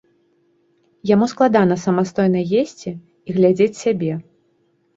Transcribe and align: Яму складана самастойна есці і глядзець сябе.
Яму 1.13 1.25
складана 1.33 1.75
самастойна 1.85 2.41
есці 2.63 2.89
і 2.97 3.29
глядзець 3.39 3.71
сябе. 3.85 4.13